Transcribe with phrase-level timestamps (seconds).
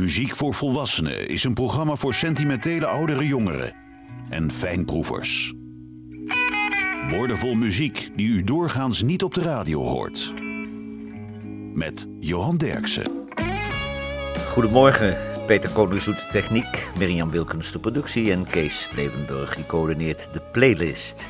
[0.00, 3.72] Muziek voor Volwassenen is een programma voor sentimentele oudere jongeren
[4.28, 5.54] en fijnproevers.
[7.10, 10.34] Woordenvol muziek die u doorgaans niet op de radio hoort.
[11.74, 13.10] Met Johan Derksen.
[14.48, 15.16] Goedemorgen,
[15.46, 20.40] Peter Koning doet de techniek, Mirjam Wilkens de productie en Kees Levenburg die coördineert de
[20.52, 21.28] playlist.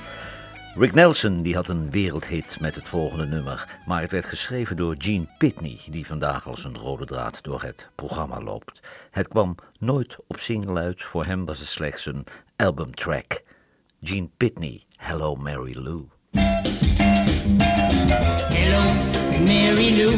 [0.75, 4.95] Rick Nelson die had een wereldhit met het volgende nummer, maar het werd geschreven door
[4.98, 8.80] Gene Pitney, die vandaag als een rode draad door het programma loopt.
[9.11, 13.42] Het kwam nooit op single uit, voor hem was het slechts een albumtrack.
[14.01, 16.09] Gene Pitney, Hello Mary Lou.
[18.48, 18.83] Hello,
[19.45, 20.16] Mary Lou.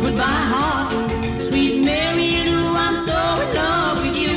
[0.00, 0.92] Goodbye, heart.
[1.42, 4.36] Sweet Mary Lou, I'm so in love with you.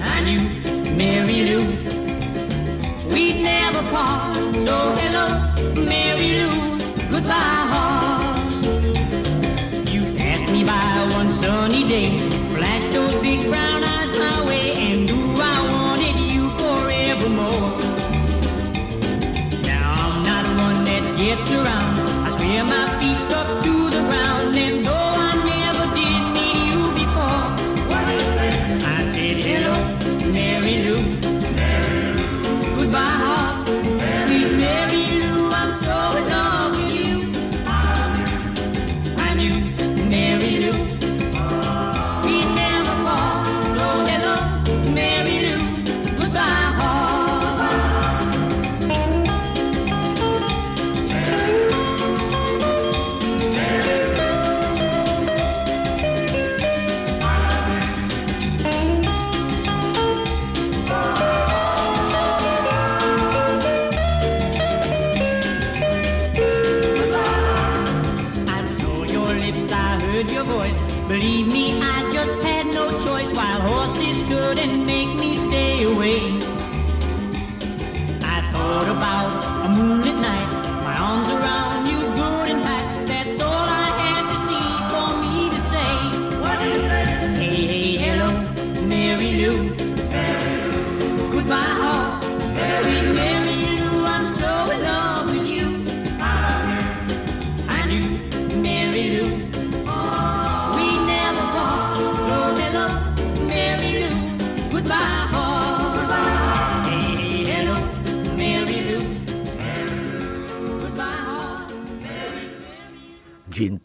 [0.00, 0.40] And you,
[0.96, 1.75] Mary Lou,
[3.86, 4.54] we'd never part.
[4.56, 6.55] So hello, Mary Lou.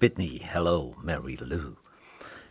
[0.01, 1.75] Pitney, Hello Mary Lou.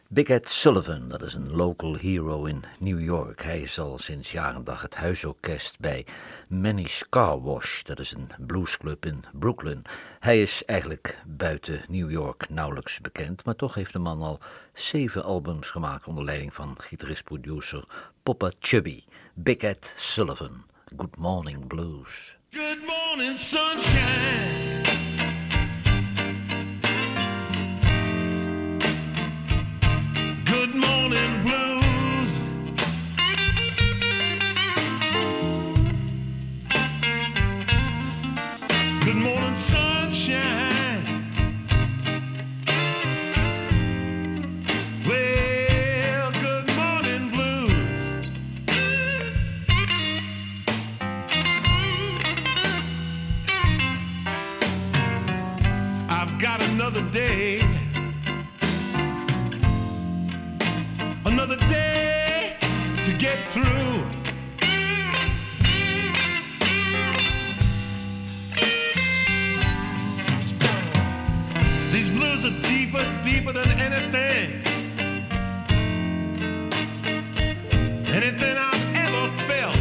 [0.09, 3.43] Big Ed Sullivan, dat is een local hero in New York.
[3.43, 6.07] Hij is al sinds jaren dag het huisorkest bij
[6.49, 9.83] Manny's Car Wash, dat is een bluesclub in Brooklyn.
[10.21, 14.39] Hij is eigenlijk buiten New York nauwelijks bekend, maar toch heeft de man al
[14.73, 17.85] zeven albums gemaakt onder leiding van gitarist-producer
[18.23, 19.05] Poppa Chubby.
[19.35, 20.65] Big Ed Sullivan,
[20.97, 22.37] Good Morning Blues.
[22.51, 24.90] Good morning, sunshine.
[31.11, 32.45] Morning, blues.
[39.05, 41.25] Good morning, sunshine.
[45.09, 48.05] Well, good morning, blues.
[56.09, 57.70] I've got another day.
[61.33, 62.57] Another day
[63.05, 64.05] to get through.
[71.93, 74.63] These blues are deeper, deeper than anything.
[78.09, 79.80] Anything I've ever felt.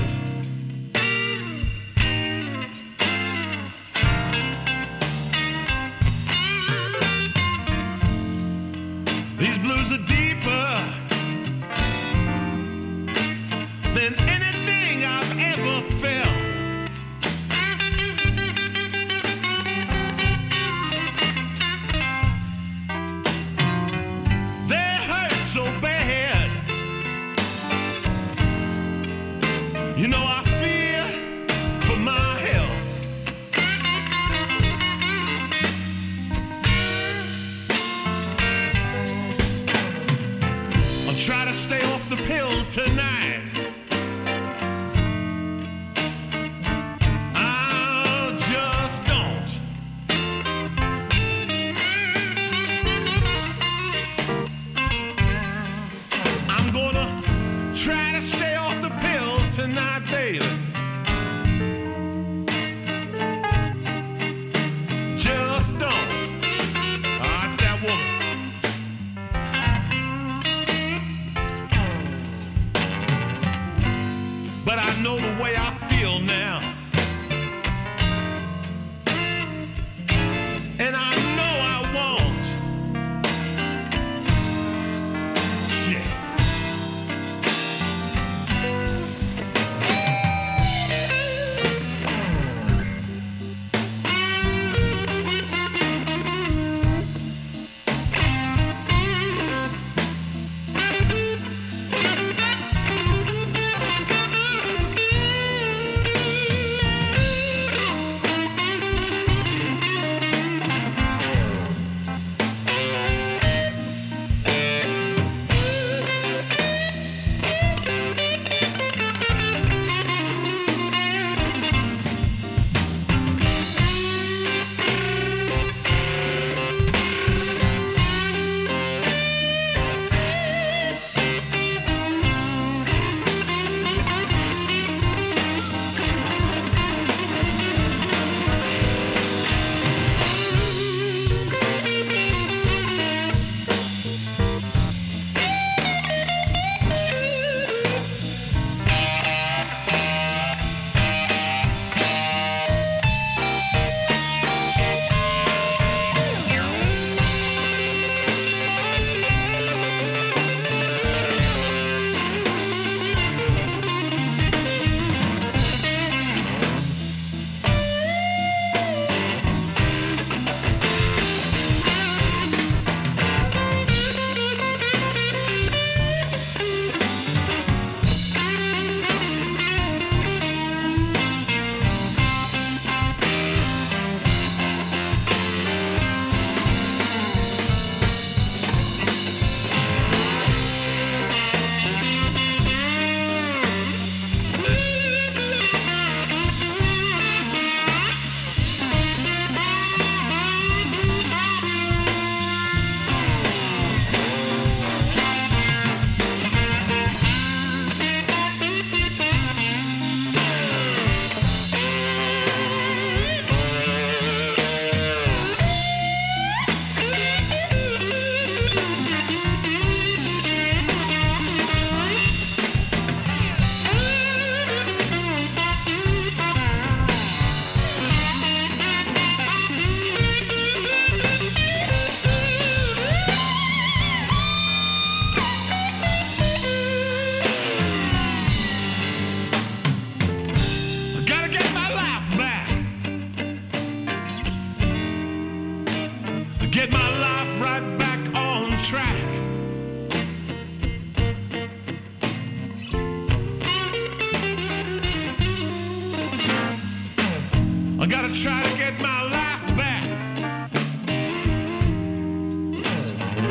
[258.31, 260.03] Try to get my life back.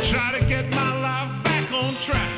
[0.02, 2.37] Try to get my life back on track.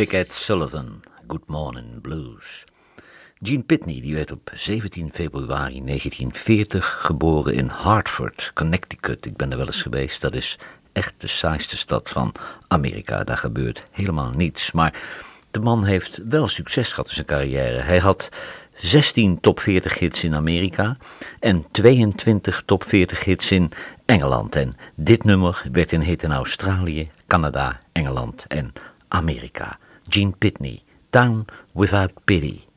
[0.00, 2.64] Big Ed Sullivan, Good Morning Blues.
[3.38, 9.26] Gene Pitney die werd op 17 februari 1940 geboren in Hartford, Connecticut.
[9.26, 10.20] Ik ben er wel eens geweest.
[10.20, 10.58] Dat is
[10.92, 12.34] echt de saaiste stad van
[12.68, 13.24] Amerika.
[13.24, 14.72] Daar gebeurt helemaal niets.
[14.72, 15.00] Maar
[15.50, 17.80] de man heeft wel succes gehad in zijn carrière.
[17.80, 18.28] Hij had
[18.74, 20.96] 16 top 40 hits in Amerika
[21.40, 23.72] en 22 top 40 hits in
[24.06, 24.56] Engeland.
[24.56, 28.72] En dit nummer werd een hit in Australië, Canada, Engeland en
[29.08, 29.78] Amerika.
[30.10, 32.69] Gene Pitney, Town Without Pity.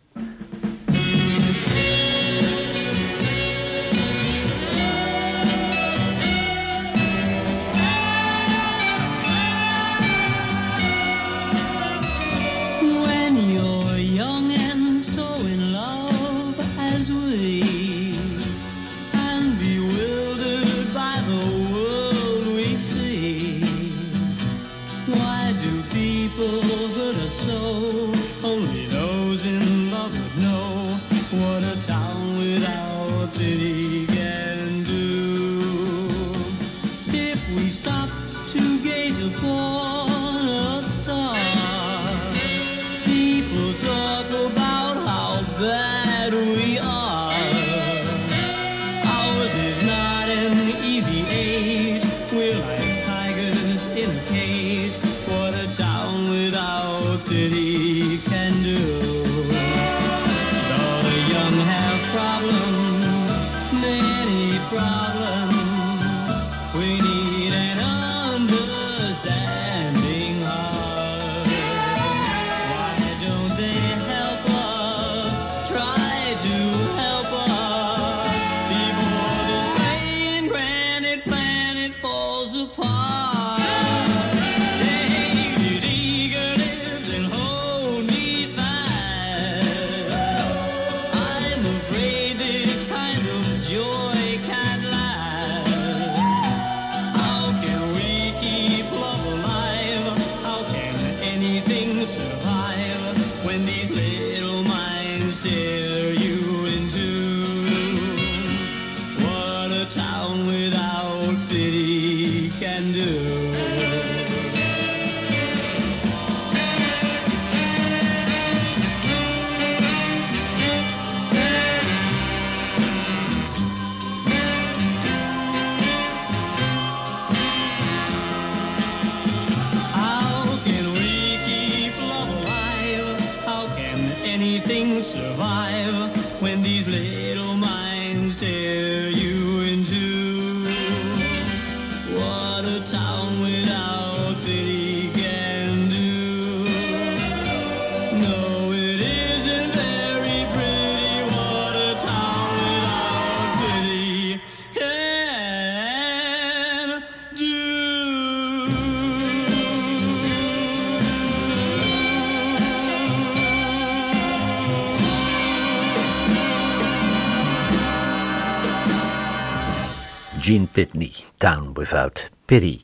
[171.43, 172.81] Town Without Pity.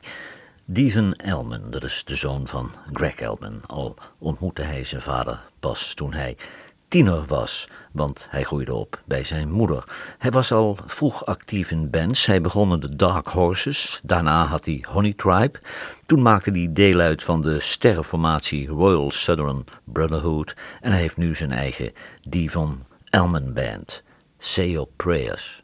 [0.64, 3.60] Devon Elman, dat is de zoon van Greg Elman.
[3.66, 6.36] Al ontmoette hij zijn vader pas toen hij
[6.88, 9.84] tiener was, want hij groeide op bij zijn moeder.
[10.18, 12.26] Hij was al vroeg actief in bands.
[12.26, 15.60] Hij begon in de Dark Horses, daarna had hij Honey Tribe.
[16.06, 21.34] Toen maakte hij deel uit van de sterrenformatie Royal Southern Brotherhood en hij heeft nu
[21.34, 21.92] zijn eigen
[22.28, 24.02] Devon Elman Band.
[24.38, 25.62] Say Your Prayers.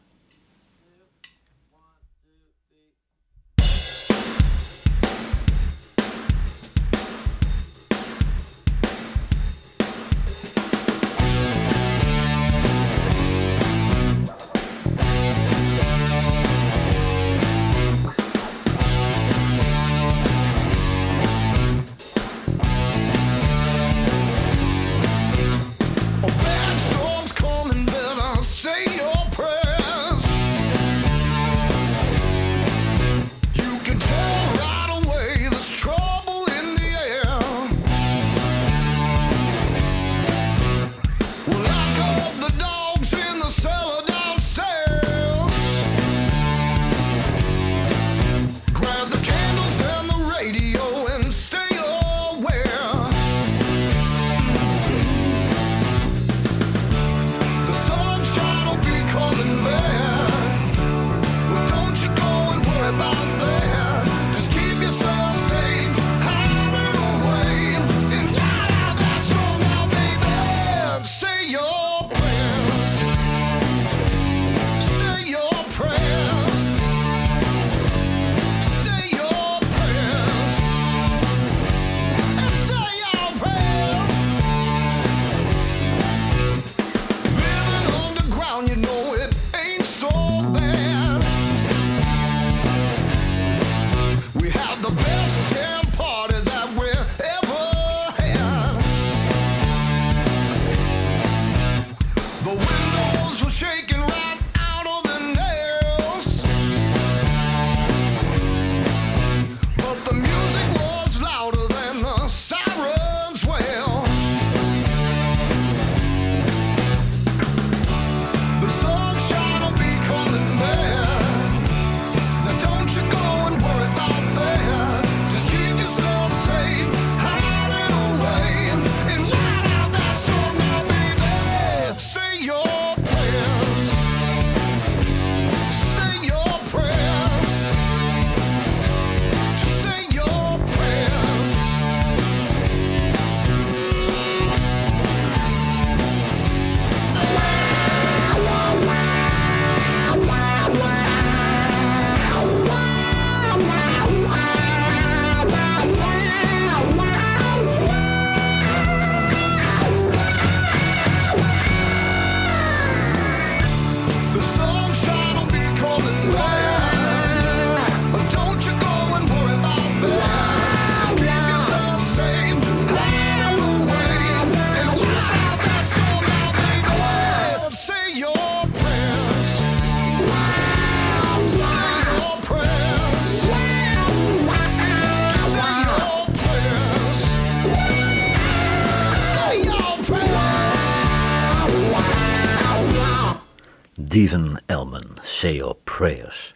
[195.37, 196.55] Say Your Prayers.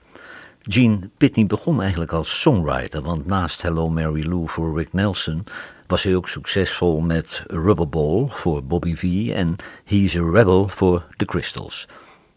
[0.62, 5.44] Gene Pitney begon eigenlijk als songwriter, want naast Hello Mary Lou voor Rick Nelson
[5.88, 11.26] was hij ook succesvol met Rubberball voor Bobby V en He's a Rebel voor The
[11.26, 11.88] Crystals.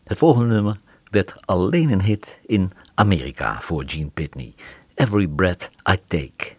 [0.04, 0.76] Het volgende nummer
[1.10, 4.54] werd alleen een hit in Amerika voor Gene Pitney.
[4.94, 6.56] Every Breath I Take.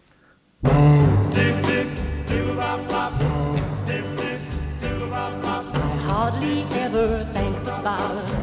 [6.06, 8.35] hardly ever thank the stars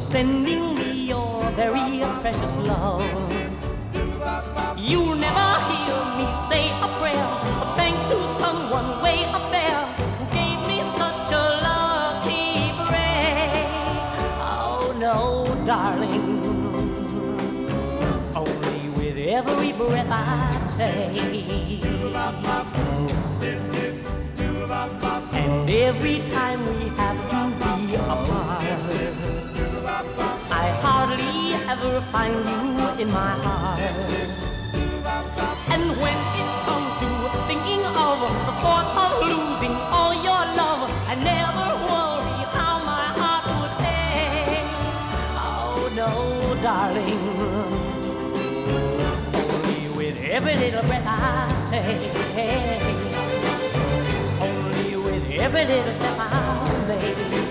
[0.00, 3.04] sending me your very precious love.
[4.76, 7.30] You'll never hear me say a prayer,
[7.60, 9.84] but thanks to someone way up there
[10.18, 13.68] who gave me such a lucky break.
[14.40, 16.28] Oh no, darling,
[18.34, 20.24] only with every breath I
[20.76, 21.84] take.
[25.34, 27.40] And every time we have to
[27.86, 29.09] be apart,
[31.70, 33.78] ever find you in my heart.
[35.72, 37.08] And when it comes to
[37.46, 38.16] thinking of
[38.48, 44.72] the thought of losing all your love, I never worry how my heart would ache.
[45.46, 46.10] Oh no,
[46.66, 47.22] darling,
[49.38, 51.18] only with every little breath I
[51.70, 52.16] take
[54.42, 56.30] only with every little step I
[56.88, 57.49] make.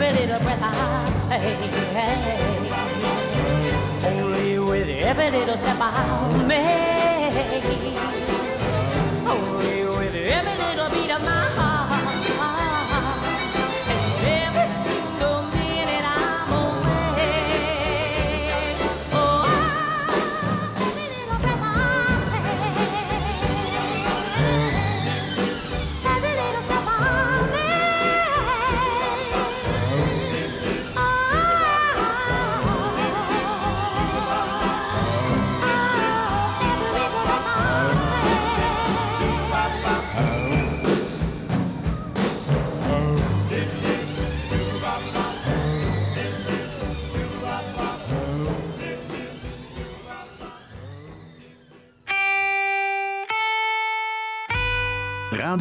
[0.00, 0.72] Every little breath I
[1.28, 1.58] take.
[4.04, 6.87] Only with every little step I make.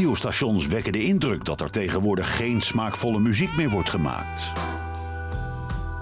[0.07, 4.51] Radiostations wekken de indruk dat er tegenwoordig geen smaakvolle muziek meer wordt gemaakt.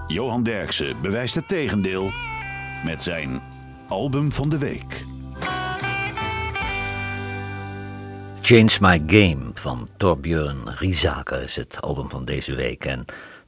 [0.06, 2.10] Johan Derksen bewijst het tegendeel
[2.84, 3.40] met zijn
[3.88, 5.04] album van de week.
[8.40, 12.84] Change My Game van Torbjörn Riesaker is het album van deze week.
[12.84, 13.04] En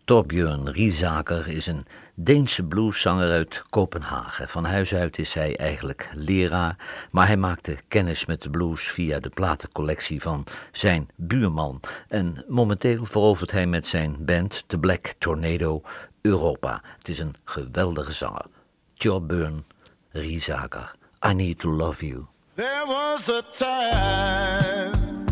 [0.08, 4.48] Torbjörn Riesaker is een Deense blueszanger uit Kopenhagen.
[4.48, 6.76] Van huis uit is hij eigenlijk leraar,
[7.10, 11.80] maar hij maakte kennis met de blues via de platencollectie van zijn buurman.
[12.08, 15.82] En momenteel verovert hij met zijn band The Black Tornado
[16.20, 16.82] Europa.
[16.98, 18.46] Het is een geweldige zanger.
[18.94, 19.64] Torbjörn
[20.10, 20.94] Riesaker,
[21.26, 22.26] I Need to Love You.
[22.54, 25.24] There was a time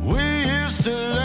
[0.00, 1.17] we used to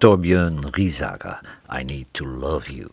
[0.00, 2.88] Torbjörn Riesager, I Need to Love You.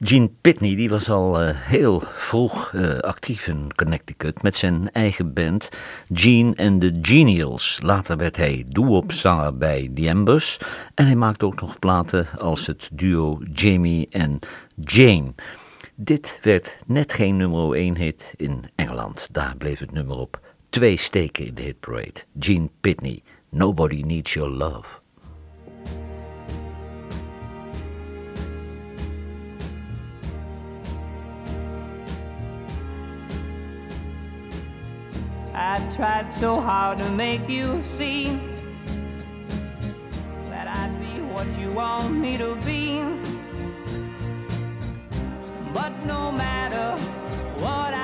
[0.00, 5.32] Gene Pitney die was al uh, heel vroeg uh, actief in Connecticut met zijn eigen
[5.32, 5.68] band
[6.12, 7.78] Gene and the Genials.
[7.82, 10.60] Later werd hij doe-op-zanger bij The Embers
[10.94, 14.38] en hij maakte ook nog platen als het duo Jamie en
[14.76, 15.34] Jane.
[15.94, 19.28] Dit werd net geen nummer 1 hit in Engeland.
[19.32, 22.24] Daar bleef het nummer op twee steken in de hitparade.
[22.38, 25.02] Gene Pitney, Nobody Needs Your Love.
[35.56, 38.40] I tried so hard to make you see
[40.50, 43.00] that I'd be what you want me to be.
[45.72, 47.00] But no matter
[47.62, 48.03] what I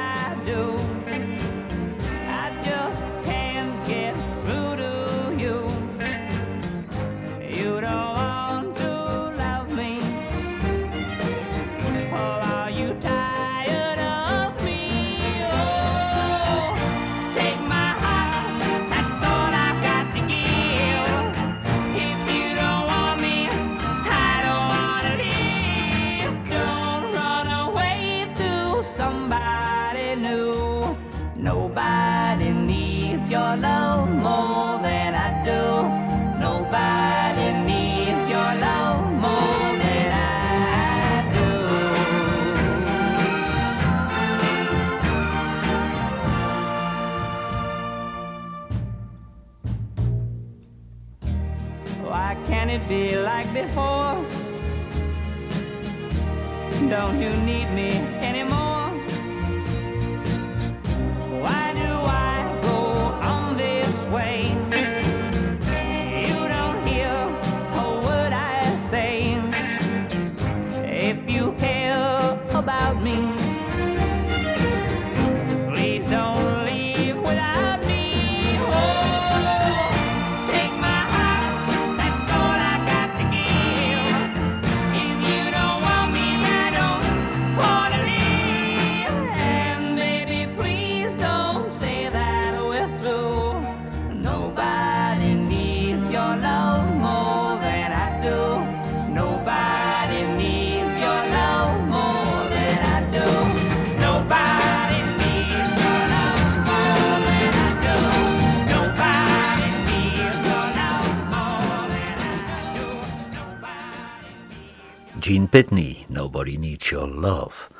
[115.50, 117.70] Pitney, Nobody Needs Your Love.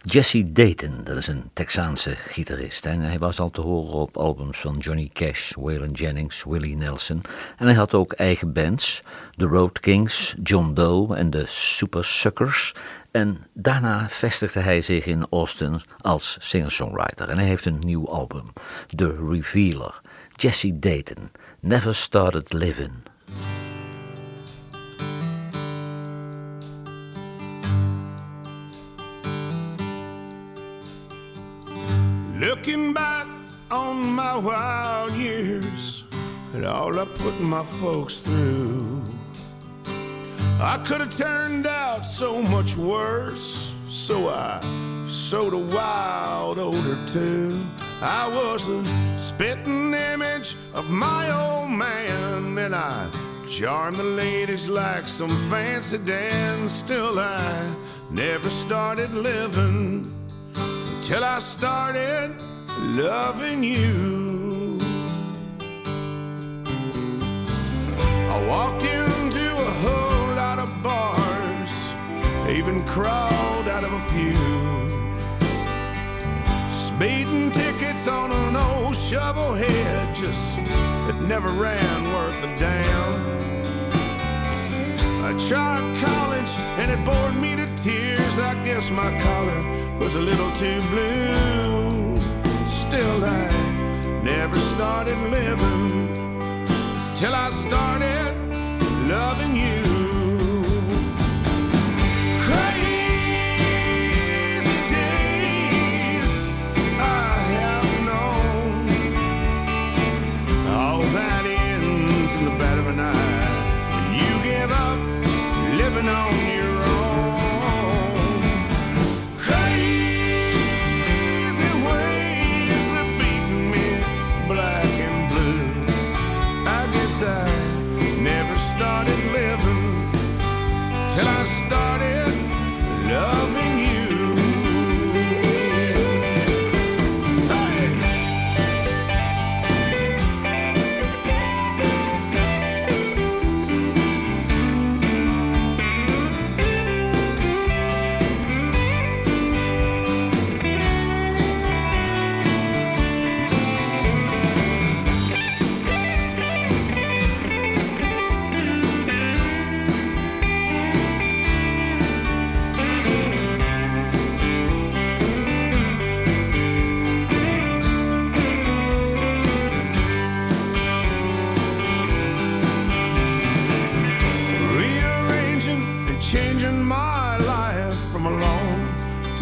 [0.00, 2.86] Jesse Dayton, dat is een Texaanse gitarist.
[2.86, 7.22] En hij was al te horen op albums van Johnny Cash, Waylon Jennings, Willie Nelson.
[7.56, 9.02] En hij had ook eigen bands,
[9.36, 12.74] The Road Kings, John Doe en de Super Suckers.
[13.10, 17.28] En daarna vestigde hij zich in Austin als singer-songwriter.
[17.28, 18.52] En hij heeft een nieuw album,
[18.94, 20.00] The Revealer.
[20.34, 22.92] Jesse Dayton, Never Started Living.
[34.38, 36.04] Wild years
[36.52, 39.02] and all I put my folks through,
[40.60, 43.74] I could have turned out so much worse.
[43.88, 44.60] So I
[45.08, 47.60] sowed a wild odor too.
[48.00, 48.84] I was the
[49.18, 53.10] spitting image of my old man, and I
[53.48, 56.72] charmed the ladies like some fancy dance.
[56.72, 57.74] Still, I
[58.10, 60.12] never started living
[60.54, 62.36] until I started
[62.80, 64.25] loving you.
[68.36, 71.72] I walked into a whole lot of bars,
[72.50, 74.36] even crawled out of a few.
[76.70, 83.14] Speeding tickets on an old shovel head, just that never ran worth a damn.
[85.24, 88.38] I tried college and it bored me to tears.
[88.38, 89.62] I guess my collar
[89.98, 92.16] was a little too blue.
[92.84, 96.14] Still, I never started living
[97.14, 98.15] till I started
[99.16, 99.45] loving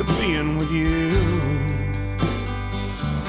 [0.07, 1.11] to being with you.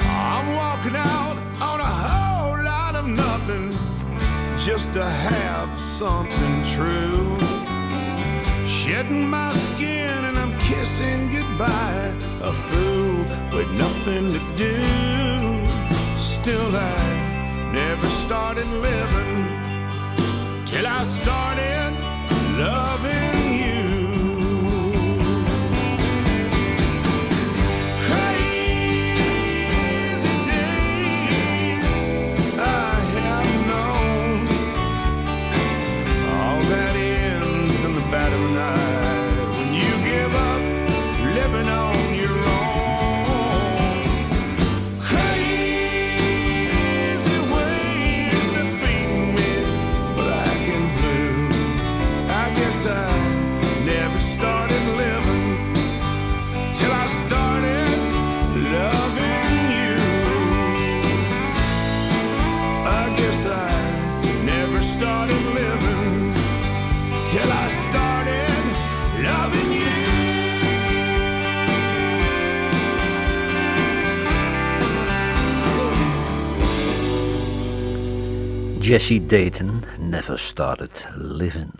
[0.08, 3.70] I'm walking out on a whole lot of nothing
[4.58, 7.36] just to have something true.
[8.66, 12.14] Shedding my skin and I'm kissing goodbye.
[12.42, 13.18] A fool
[13.56, 14.76] with nothing to do.
[16.18, 19.36] Still, I never started living
[20.66, 21.92] till I started
[22.58, 23.35] loving
[78.86, 81.74] Jesse Dayton never started living.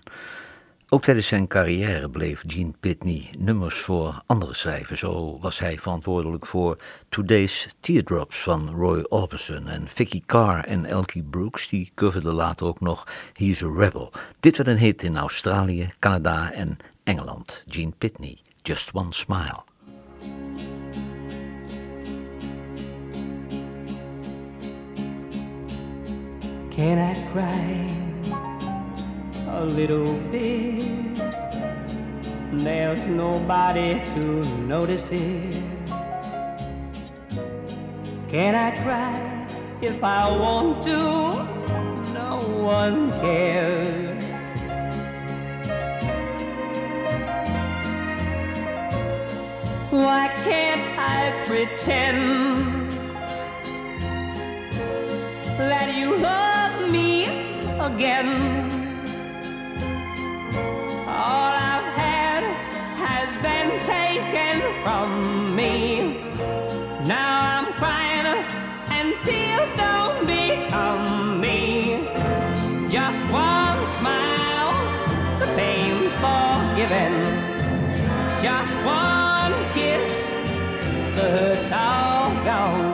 [0.89, 4.99] Ook tijdens zijn carrière bleef Gene Pitney nummers voor anderen schrijven.
[4.99, 6.77] Zo was hij verantwoordelijk voor
[7.09, 9.69] Today's Teardrops van Roy Orbison.
[9.69, 14.13] En Vicky Carr en Elkie Brooks die coverden later ook nog He's a Rebel.
[14.41, 17.65] Dit werd een hit in Australië, Canada en Engeland.
[17.69, 19.65] Gene Pitney, Just One Smile.
[26.77, 27.91] Can I cry
[29.49, 30.97] a little bit?
[32.53, 34.21] there's nobody to
[34.67, 35.63] notice it.
[38.29, 39.47] Can I cry
[39.81, 41.01] if I want to?
[42.13, 44.23] No one cares.
[49.91, 52.93] Why can't I pretend
[55.57, 56.56] that you love
[57.87, 58.29] again?
[61.07, 62.43] All I've had
[63.05, 66.31] has been taken from me.
[67.07, 68.27] Now I'm crying
[68.97, 72.09] and tears don't become me.
[72.89, 74.73] Just one smile,
[75.39, 77.13] the pain's forgiven.
[78.43, 80.13] Just one kiss,
[81.17, 82.86] the hurt's all gone.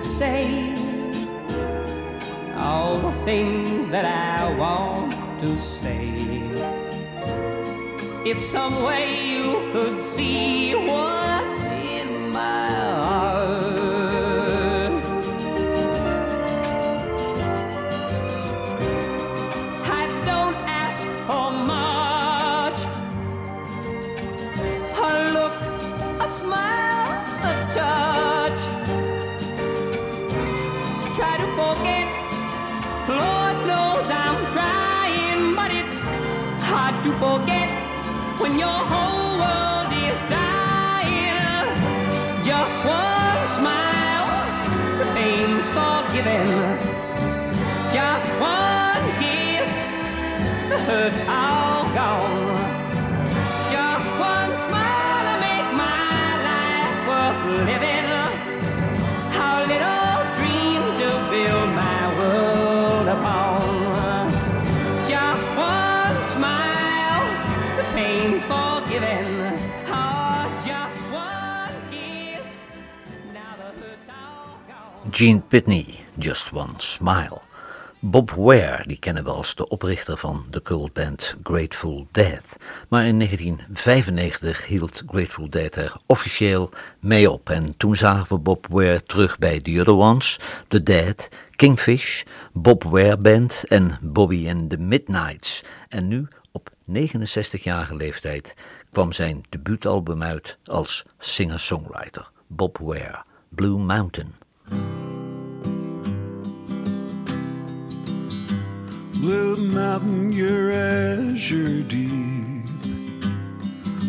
[0.00, 0.74] Say
[2.56, 6.08] all the things that I want to say.
[8.24, 11.31] If some way you could see what's
[37.32, 37.70] forget
[38.40, 41.64] when your whole world is dying.
[42.44, 44.28] Just one smile,
[44.98, 46.48] the pain's forgiven.
[47.96, 49.72] Just one kiss,
[50.70, 52.52] the hurt's all gone.
[53.76, 57.91] Just one smile to make my life worth living.
[75.22, 75.86] Gene Pitney,
[76.18, 77.40] Just One Smile.
[78.00, 82.42] Bob Ware, die kennen we als de oprichter van de cultband Grateful Dead.
[82.88, 86.70] Maar in 1995 hield Grateful Dead er officieel
[87.00, 87.50] mee op.
[87.50, 92.82] En toen zagen we Bob Ware terug bij The Other Ones, The Dead, Kingfish, Bob
[92.82, 95.62] Ware Band en Bobby and the Midnights.
[95.88, 98.54] En nu, op 69-jarige leeftijd,
[98.90, 102.30] kwam zijn debuutalbum uit als singer-songwriter.
[102.46, 104.34] Bob Ware, Blue Mountain.
[109.22, 112.10] Blue Mountain, your azure deep.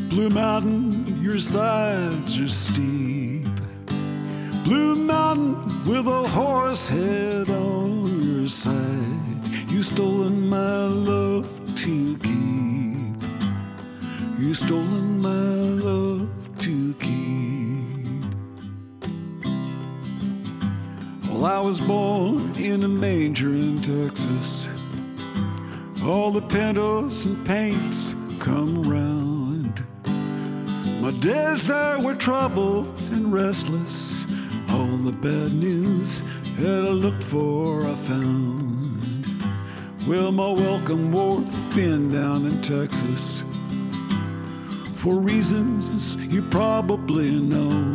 [0.09, 3.47] Blue Mountain, your sides are steep.
[4.63, 9.69] Blue Mountain with a horse head on your side.
[9.69, 13.21] You stolen my love to keep.
[14.39, 16.27] You stolen my love
[16.61, 18.25] to keep.
[21.29, 24.67] Well, I was born in a manger in Texas.
[26.05, 29.85] All the pintos and paints come round.
[31.01, 34.25] My days there were troubled and restless.
[34.71, 36.21] All the bad news
[36.59, 39.25] that I looked for, I found.
[40.05, 41.41] Well, my welcome wore
[41.71, 43.41] thin down in Texas.
[44.97, 47.93] For reasons you probably know.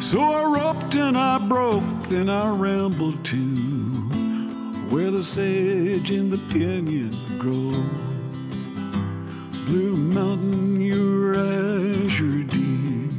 [0.00, 3.87] So I roped and I broke and I rambled too
[4.90, 7.72] where the sage and the pinyon grow.
[9.66, 13.10] Blue Mountain, your azure deep.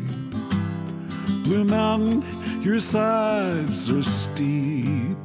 [1.44, 2.24] Blue Mountain,
[2.64, 5.22] your sides are steep.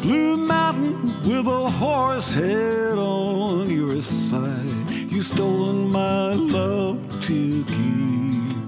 [0.00, 4.90] Blue Mountain with a horse head on your side.
[4.90, 8.58] You stolen my love to keep.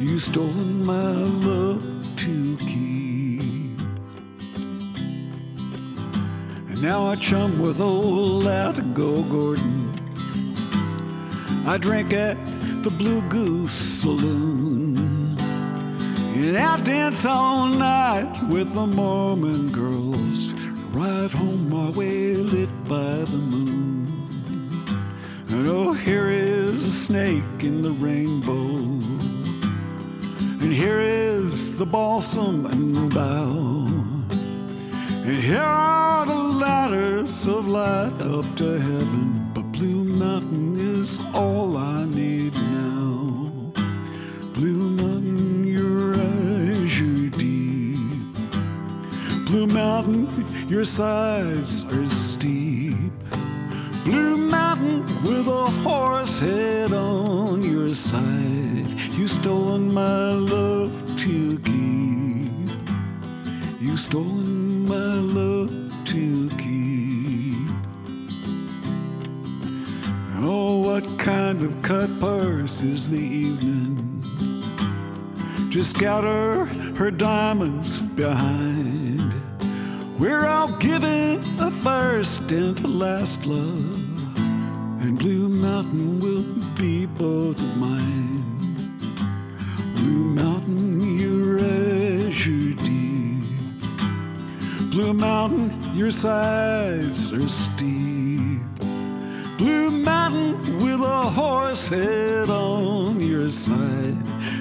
[0.00, 1.12] You stolen my
[1.48, 1.82] love
[2.18, 2.91] to keep.
[6.82, 8.42] Now I chum with old
[8.92, 9.94] Go Gordon.
[11.64, 12.36] I drink at
[12.82, 15.36] the Blue Goose Saloon.
[15.38, 20.54] And I dance all night with the Mormon girls.
[20.90, 24.08] Ride home my way lit by the moon.
[25.50, 28.72] And oh, here is a snake in the rainbow.
[30.60, 33.86] And here is the balsam and the bough.
[35.24, 35.62] And here
[37.32, 43.72] of light up to heaven, but Blue Mountain is all I need now.
[44.52, 48.34] Blue Mountain, your azure deep.
[49.46, 53.12] Blue Mountain, your sides are steep.
[54.04, 58.86] Blue Mountain with a horse head on your side.
[59.16, 62.90] You stolen my love to keep.
[63.80, 65.81] You stolen my love
[70.44, 74.24] Oh, what kind of cut purse is the evening?
[75.70, 76.64] Just scatter
[76.96, 79.32] her diamonds behind.
[80.18, 83.94] We're all giving a first and a last love,
[85.00, 86.42] and Blue Mountain will
[86.74, 88.42] be both of mine.
[89.94, 93.44] Blue Mountain, your azure deep.
[94.90, 98.11] Blue Mountain, your sides are steep.
[99.62, 104.16] Blue Mountain with a horse head on your side.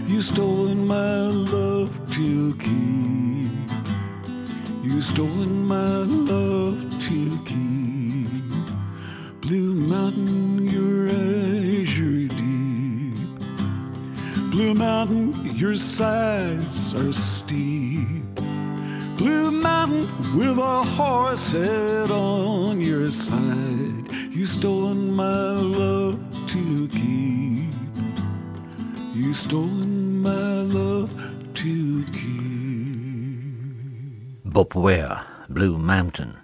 [0.07, 3.81] You stolen my love to keep.
[4.83, 8.61] You stolen my love to keep.
[9.41, 13.39] Blue Mountain, your azure deep.
[14.51, 18.35] Blue Mountain, your sides are steep.
[19.17, 24.00] Blue Mountain with a horse head on your side.
[24.41, 27.69] You stolen my love to keep.
[29.13, 31.11] You stolen my love
[31.53, 32.23] to keep.
[34.43, 36.39] Bob Weir, Blue Mountain.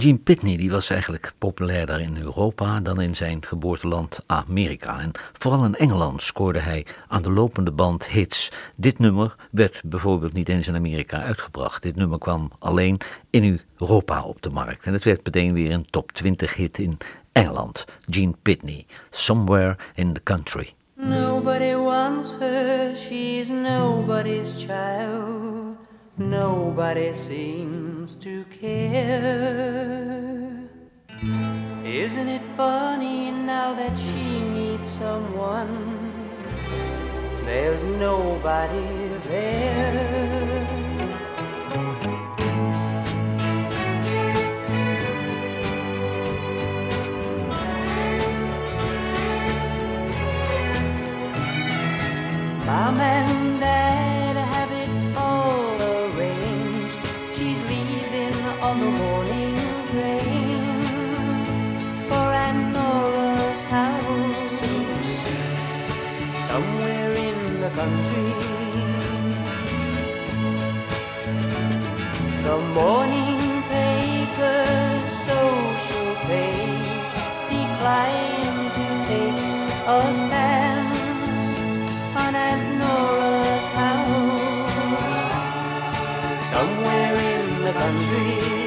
[0.00, 5.00] Gene Pitney die was eigenlijk populairder in Europa dan in zijn geboorteland Amerika.
[5.00, 8.52] En vooral in Engeland scoorde hij aan de lopende band hits.
[8.76, 11.82] Dit nummer werd bijvoorbeeld niet eens in Amerika uitgebracht.
[11.82, 14.86] Dit nummer kwam alleen in Europa op de markt.
[14.86, 16.96] En het werd meteen weer een top 20 hit in
[17.32, 17.84] Engeland.
[18.06, 20.72] Gene Pitney, Somewhere in the Country.
[20.94, 25.77] Nobody wants her, she's nobody's child.
[26.18, 29.08] Nobody seems to care.
[31.84, 36.12] Isn't it funny now that she needs someone?
[37.44, 40.66] There's nobody there.
[52.66, 54.07] Mom and Dad
[72.48, 77.10] The morning paper's social page
[77.50, 79.40] declined to take
[79.86, 80.88] a stand
[82.16, 84.78] on Aunt Nora's house
[86.50, 88.57] somewhere in the country.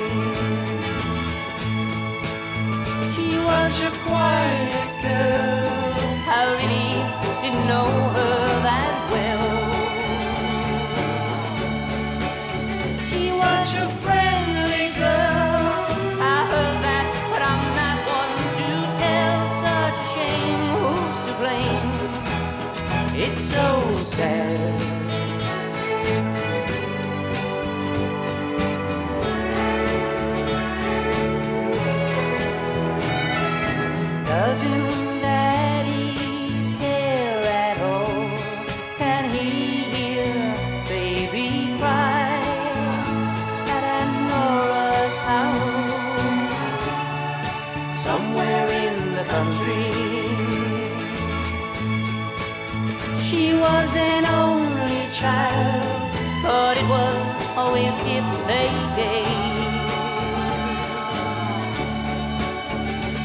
[56.92, 57.16] Was
[57.56, 58.70] always gifts they
[59.00, 59.72] gave.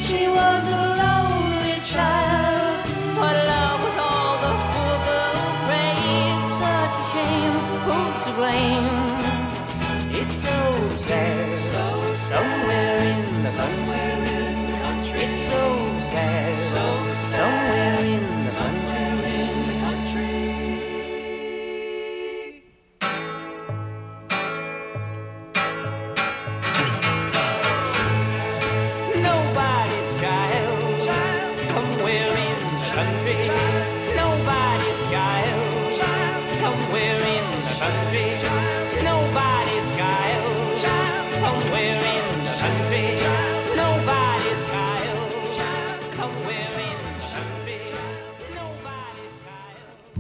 [0.06, 0.55] She was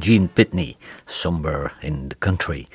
[0.06, 2.68] Gene Pitney, Somewhere in the Country.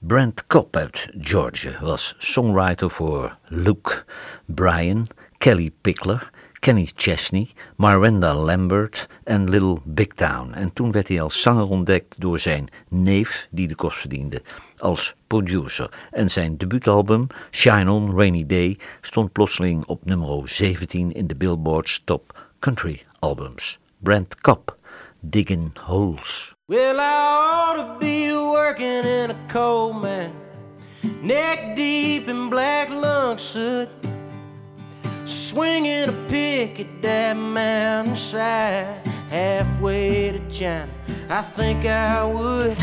[0.00, 4.04] Brent Cobb uit Georgia was songwriter voor Luke
[4.46, 5.08] Bryan,
[5.38, 10.52] Kelly Pickler, Kenny Chesney, Miranda Lambert en Little Big Town.
[10.52, 14.42] En toen werd hij als zanger ontdekt door zijn neef, die de kost verdiende,
[14.76, 16.08] als producer.
[16.10, 22.02] En zijn debuutalbum, Shine On Rainy Day, stond plotseling op nummer 17 in de Billboard's
[22.04, 23.78] Top Country Albums.
[23.98, 24.76] Brent Cobb,
[25.20, 26.51] Digging Holes.
[26.68, 30.32] Well, I ought to be working in a coal mine,
[31.20, 33.88] neck deep in black lung soot,
[35.24, 40.88] swinging a pick at that mountainside, halfway to China.
[41.28, 42.78] I think I would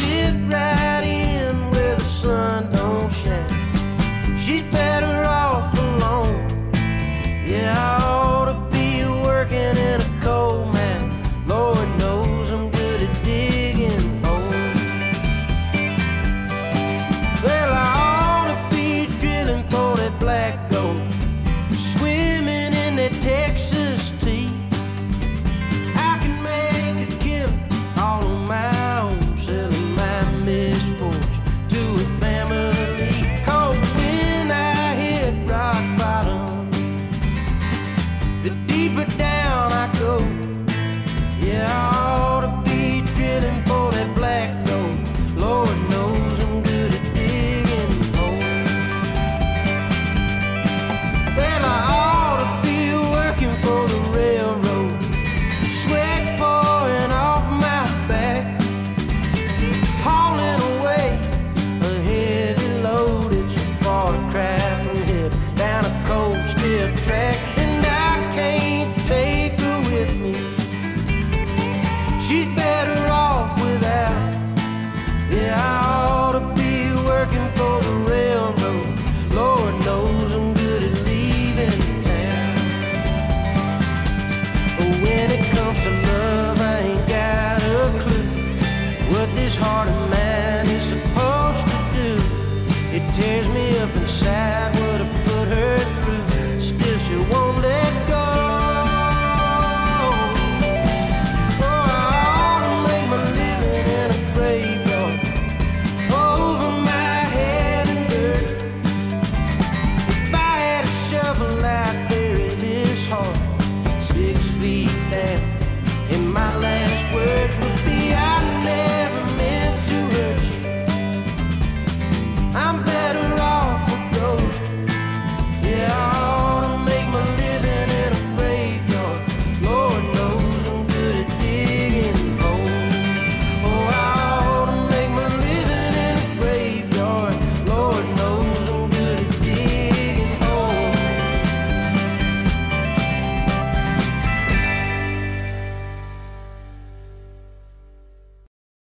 [0.00, 4.38] fit right in where the sun don't shine.
[4.38, 6.48] She's better off alone.
[7.46, 7.97] Yeah.